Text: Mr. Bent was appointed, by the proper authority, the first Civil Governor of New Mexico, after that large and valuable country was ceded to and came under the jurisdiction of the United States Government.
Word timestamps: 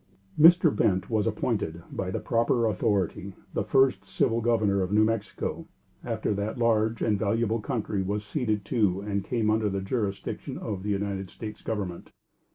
Mr. 0.39 0.75
Bent 0.75 1.11
was 1.11 1.27
appointed, 1.27 1.83
by 1.91 2.09
the 2.09 2.19
proper 2.19 2.65
authority, 2.65 3.35
the 3.53 3.63
first 3.63 4.03
Civil 4.03 4.41
Governor 4.41 4.81
of 4.81 4.91
New 4.91 5.03
Mexico, 5.03 5.67
after 6.03 6.33
that 6.33 6.57
large 6.57 7.03
and 7.03 7.19
valuable 7.19 7.59
country 7.61 8.01
was 8.01 8.25
ceded 8.25 8.65
to 8.65 9.01
and 9.01 9.23
came 9.23 9.51
under 9.51 9.69
the 9.69 9.79
jurisdiction 9.79 10.57
of 10.57 10.81
the 10.81 10.89
United 10.89 11.29
States 11.29 11.61
Government. 11.61 12.09